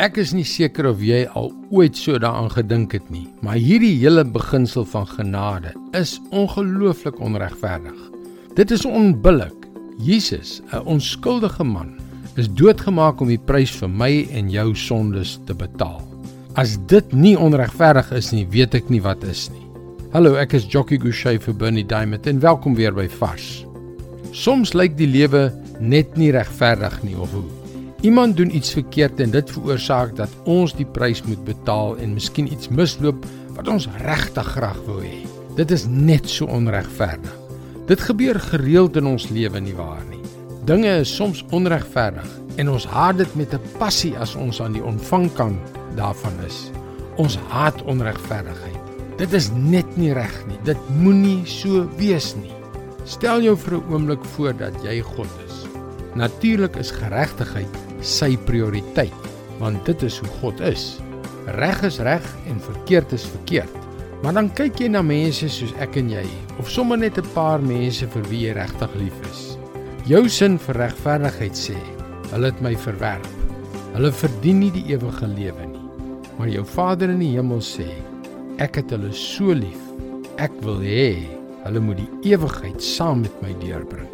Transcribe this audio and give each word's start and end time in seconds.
Ek 0.00 0.16
is 0.16 0.30
nie 0.32 0.46
seker 0.48 0.86
of 0.88 1.02
jy 1.04 1.26
al 1.36 1.50
ooit 1.68 1.98
so 2.00 2.16
daaraan 2.16 2.48
gedink 2.54 2.94
het 2.96 3.10
nie, 3.12 3.26
maar 3.44 3.58
hierdie 3.60 3.98
hele 4.00 4.24
beginsel 4.24 4.86
van 4.88 5.04
genade 5.04 5.74
is 5.98 6.14
ongelooflik 6.32 7.20
onregverdig. 7.20 7.98
Dit 8.56 8.72
is 8.72 8.86
onbillik. 8.88 9.68
Jesus, 10.00 10.62
'n 10.72 10.80
onskuldige 10.88 11.64
man, 11.64 12.00
is 12.36 12.48
doodgemaak 12.48 13.20
om 13.20 13.28
die 13.28 13.38
prys 13.38 13.70
vir 13.70 13.88
my 13.88 14.26
en 14.32 14.50
jou 14.50 14.74
sondes 14.74 15.38
te 15.44 15.54
betaal. 15.54 16.00
As 16.56 16.78
dit 16.86 17.12
nie 17.12 17.36
onregverdig 17.36 18.12
is 18.12 18.32
nie, 18.32 18.46
weet 18.46 18.74
ek 18.74 18.88
nie 18.88 19.02
wat 19.02 19.22
is 19.24 19.50
nie. 19.50 19.66
Hallo, 20.12 20.34
ek 20.34 20.54
is 20.54 20.64
Jockey 20.64 20.98
Gouchee 20.98 21.38
vir 21.38 21.54
Bernie 21.54 21.86
Diamond 21.86 22.26
en 22.26 22.40
welkom 22.40 22.74
weer 22.74 22.92
by 22.92 23.08
Vars. 23.08 23.66
Soms 24.32 24.72
lyk 24.72 24.96
die 24.96 25.06
lewe 25.06 25.52
net 25.80 26.16
nie 26.16 26.32
regverdig 26.32 27.02
nie 27.02 27.16
of 27.16 27.30
hoe. 27.32 27.61
Iemand 28.02 28.36
doen 28.36 28.50
iets 28.56 28.72
verkeerd 28.74 29.20
en 29.20 29.30
dit 29.30 29.50
veroorsaak 29.54 30.16
dat 30.18 30.30
ons 30.50 30.72
die 30.74 30.86
prys 30.90 31.20
moet 31.22 31.38
betaal 31.46 31.92
en 32.02 32.16
miskien 32.16 32.48
iets 32.50 32.66
misloop 32.74 33.22
wat 33.54 33.68
ons 33.70 33.86
regtig 34.02 34.48
graag 34.56 34.80
wou 34.88 34.96
hê. 35.04 35.20
Dit 35.54 35.70
is 35.70 35.84
net 35.86 36.26
so 36.26 36.48
onregverdig. 36.50 37.36
Dit 37.86 38.02
gebeur 38.02 38.40
gereeld 38.42 38.98
in 38.98 39.06
ons 39.06 39.28
lewe 39.30 39.62
nie 39.62 39.74
waar 39.78 40.02
nie. 40.08 40.18
Dinge 40.66 40.96
is 41.04 41.12
soms 41.14 41.44
onregverdig 41.54 42.26
en 42.58 42.72
ons 42.72 42.88
haat 42.90 43.20
dit 43.22 43.36
met 43.38 43.54
'n 43.54 43.78
passie 43.78 44.16
as 44.18 44.34
ons 44.34 44.58
aan 44.60 44.74
die 44.74 44.82
ontvangkant 44.82 45.62
daarvan 45.94 46.34
is. 46.46 46.72
Ons 47.16 47.38
haat 47.54 47.82
onregverdigheid. 47.82 48.82
Dit 49.16 49.32
is 49.32 49.50
net 49.54 49.96
nie 49.96 50.12
reg 50.12 50.46
nie. 50.48 50.58
Dit 50.64 50.78
moenie 50.90 51.46
so 51.46 51.86
wees 51.96 52.34
nie. 52.34 52.50
Stel 53.04 53.42
jou 53.42 53.56
vir 53.56 53.78
'n 53.78 53.92
oomblik 53.92 54.24
voor 54.24 54.56
dat 54.56 54.74
jy 54.82 55.00
God 55.00 55.30
is. 55.46 55.66
Natuurlik 56.14 56.76
is 56.76 56.90
geregtigheid 56.90 57.91
sy 58.02 58.36
prioriteit, 58.46 59.30
want 59.58 59.84
dit 59.86 60.02
is 60.02 60.18
hoe 60.22 60.30
God 60.40 60.60
is. 60.60 60.98
Reg 61.58 61.82
is 61.86 61.98
reg 62.02 62.26
en 62.50 62.60
verkeerd 62.62 63.12
is 63.12 63.24
verkeerd. 63.26 63.78
Maar 64.22 64.36
dan 64.38 64.50
kyk 64.54 64.78
jy 64.78 64.88
na 64.92 65.02
mense 65.02 65.48
soos 65.50 65.72
ek 65.82 65.96
en 65.98 66.12
jy, 66.12 66.22
of 66.62 66.70
sommer 66.70 66.98
net 66.98 67.18
'n 67.18 67.26
paar 67.34 67.60
mense 67.60 68.06
vir 68.06 68.22
wie 68.30 68.46
jy 68.46 68.52
regtig 68.54 68.94
lief 68.94 69.18
is. 69.30 69.58
Jou 70.06 70.28
sin 70.28 70.58
vir 70.58 70.74
regverdigheid 70.74 71.54
sê, 71.54 71.78
hulle 72.30 72.46
het 72.46 72.60
my 72.62 72.74
verwerp. 72.76 73.26
Hulle 73.94 74.12
verdien 74.12 74.60
nie 74.60 74.70
die 74.70 74.94
ewige 74.94 75.26
lewe 75.26 75.66
nie. 75.66 75.82
Maar 76.38 76.48
jou 76.48 76.64
Vader 76.64 77.10
in 77.10 77.18
die 77.18 77.36
hemel 77.36 77.60
sê, 77.60 77.86
ek 78.58 78.76
het 78.76 78.90
hulle 78.90 79.12
so 79.12 79.52
lief. 79.52 79.78
Ek 80.38 80.52
wil 80.62 80.80
hê 80.80 81.28
hulle 81.64 81.80
moet 81.80 82.00
die 82.00 82.32
ewigheid 82.32 82.82
saam 82.82 83.22
met 83.22 83.42
my 83.42 83.54
deurbring. 83.60 84.08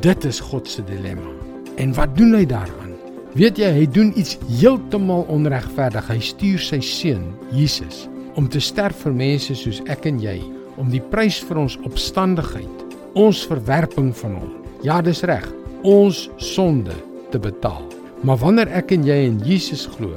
Dit 0.00 0.24
is 0.24 0.40
God 0.40 0.68
se 0.68 0.82
dilemma. 0.82 1.32
En 1.76 1.92
wat 1.94 2.16
doen 2.16 2.34
hy 2.34 2.46
daaraan? 2.46 2.93
Weet 3.34 3.58
jy, 3.58 3.66
hy 3.74 3.86
doen 3.90 4.12
iets 4.14 4.36
heeltemal 4.46 5.24
onregverdig. 5.32 6.06
Hy 6.06 6.20
stuur 6.22 6.60
sy 6.62 6.78
seun, 6.86 7.24
Jesus, 7.50 8.04
om 8.38 8.46
te 8.46 8.60
sterf 8.62 9.00
vir 9.02 9.16
mense 9.18 9.56
soos 9.58 9.80
ek 9.90 10.06
en 10.06 10.20
jy, 10.22 10.36
om 10.78 10.86
die 10.92 11.02
prys 11.10 11.40
vir 11.42 11.58
ons 11.64 11.74
opstandigheid, 11.82 12.84
ons 13.18 13.40
verwerping 13.50 14.12
van 14.20 14.36
hom. 14.38 14.52
Ja, 14.86 15.00
dis 15.02 15.24
reg, 15.26 15.48
ons 15.82 16.28
sonde 16.38 16.94
te 17.32 17.40
betaal. 17.42 17.82
Maar 18.22 18.38
wanneer 18.44 18.70
ek 18.78 18.94
en 18.94 19.02
jy 19.02 19.16
in 19.26 19.42
Jesus 19.42 19.82
glo, 19.96 20.14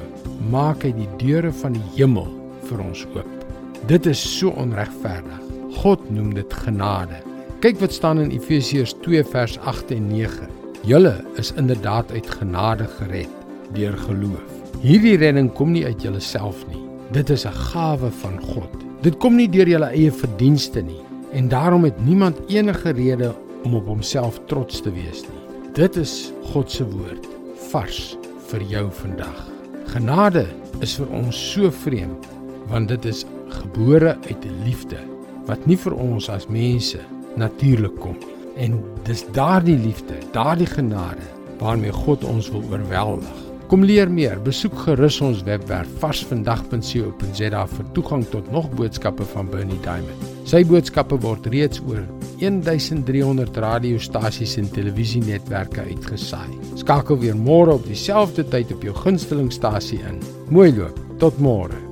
maak 0.54 0.86
hy 0.86 0.92
die 0.94 1.10
deure 1.18 1.50
van 1.58 1.74
die 1.74 1.88
hemel 1.96 2.30
vir 2.68 2.84
ons 2.86 3.02
oop. 3.16 3.34
Dit 3.90 4.06
is 4.06 4.22
so 4.22 4.54
onregverdig. 4.62 5.42
God 5.82 6.06
noem 6.14 6.30
dit 6.38 6.54
genade. 6.62 7.18
Kyk 7.66 7.82
wat 7.82 7.98
staan 7.98 8.22
in 8.22 8.30
Efesiërs 8.30 8.94
2 9.02 9.26
vers 9.34 9.58
8 9.66 9.96
en 9.98 10.06
9. 10.14 10.57
Julle 10.88 11.24
is 11.36 11.50
inderdaad 11.52 12.12
uit 12.12 12.30
genade 12.30 12.86
gered 12.88 13.28
deur 13.76 13.92
geloof. 14.06 14.52
Hierdie 14.80 15.18
redding 15.20 15.50
kom 15.52 15.74
nie 15.74 15.82
uit 15.84 16.00
julleself 16.00 16.62
nie. 16.70 16.80
Dit 17.12 17.28
is 17.30 17.44
'n 17.44 17.52
gawe 17.52 18.10
van 18.10 18.40
God. 18.40 18.72
Dit 19.02 19.18
kom 19.18 19.36
nie 19.36 19.48
deur 19.48 19.68
julle 19.68 19.90
eie 19.92 20.12
verdienste 20.12 20.80
nie 20.80 21.02
en 21.32 21.48
daarom 21.48 21.84
het 21.84 22.04
niemand 22.04 22.40
enige 22.48 22.90
rede 22.90 23.34
om 23.64 23.74
op 23.74 23.86
homself 23.86 24.40
trots 24.46 24.80
te 24.80 24.92
wees 24.92 25.22
nie. 25.22 25.72
Dit 25.74 25.96
is 25.96 26.32
God 26.52 26.70
se 26.70 26.84
woord 26.84 27.26
vars 27.70 28.16
vir 28.46 28.62
jou 28.62 28.88
vandag. 28.90 29.46
Genade 29.86 30.46
is 30.80 30.96
vir 30.96 31.08
ons 31.10 31.52
so 31.52 31.70
vreemd 31.70 32.26
want 32.68 32.88
dit 32.88 33.04
is 33.04 33.26
gebore 33.48 34.16
uit 34.28 34.44
'n 34.44 34.64
liefde 34.64 34.98
wat 35.46 35.66
nie 35.66 35.76
vir 35.76 35.94
ons 35.94 36.30
as 36.30 36.48
mense 36.48 36.98
natuurlik 37.36 38.00
kom 38.00 38.16
nie. 38.18 38.37
En 38.58 38.80
dis 39.06 39.24
daardie 39.32 39.78
liefde, 39.78 40.18
daardie 40.34 40.66
genade 40.66 41.26
waarmee 41.58 41.92
God 41.92 42.24
ons 42.24 42.50
wil 42.50 42.62
oorweldig. 42.70 43.44
Kom 43.68 43.82
leer 43.84 44.08
meer, 44.10 44.38
besoek 44.40 44.72
gerus 44.86 45.18
ons 45.20 45.42
webwerf 45.44 45.90
varsvandag.co.za 46.00 47.64
vir 47.74 47.90
toegang 47.96 48.22
tot 48.32 48.46
nog 48.54 48.70
boodskappe 48.78 49.26
van 49.34 49.50
Bernie 49.52 49.80
Diamond. 49.84 50.30
Sy 50.48 50.62
boodskappe 50.64 51.18
word 51.20 51.50
reeds 51.52 51.82
oor 51.84 52.06
1300 52.40 53.58
radiostasies 53.60 54.56
en 54.62 54.70
televisienetwerke 54.72 55.84
uitgesaai. 55.90 56.48
Skakel 56.80 57.20
weer 57.20 57.36
môre 57.36 57.76
op 57.76 57.84
dieselfde 57.90 58.46
tyd 58.48 58.72
op 58.72 58.86
jou 58.88 58.96
gunstelingstasie 59.02 60.00
in. 60.08 60.22
Mooi 60.48 60.70
loop. 60.72 61.04
Tot 61.18 61.36
môre. 61.42 61.87